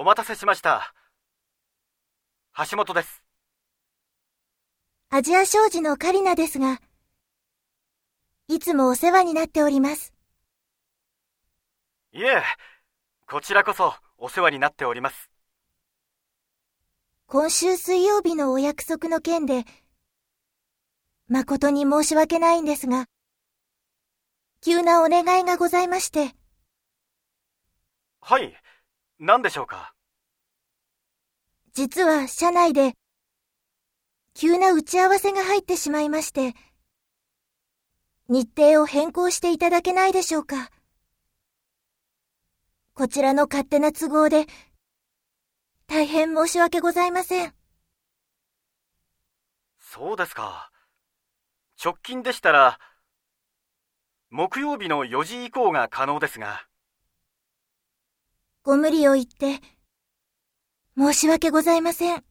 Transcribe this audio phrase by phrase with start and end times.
[0.00, 0.94] お待たせしました。
[2.70, 3.22] 橋本です。
[5.10, 6.80] アジア商事のカリナですが、
[8.48, 10.14] いつもお世話になっております。
[12.12, 12.42] いえ、
[13.28, 15.30] こちらこそお世話になっております。
[17.26, 19.66] 今週水曜日のお約束の件で、
[21.28, 23.04] 誠に申し訳ないんですが、
[24.62, 26.34] 急なお願いがございまして、
[28.22, 28.56] はい、
[29.22, 29.92] 何でしょうか？
[31.72, 32.94] 実は社内で、
[34.34, 36.54] 急な打ち合わせが入ってしまいまして、
[38.28, 40.70] 日程を変更していただけないでしょうか。
[42.94, 44.46] こちらの勝手な都合で、
[45.86, 47.54] 大変申し訳ございません。
[49.78, 50.70] そうですか。
[51.82, 52.78] 直近でしたら、
[54.28, 56.66] 木曜日の4時以降が可能ですが、
[58.62, 59.60] ご無理を言って、
[61.00, 62.29] 申し訳ございません。